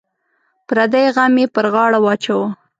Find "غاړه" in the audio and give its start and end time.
1.73-1.99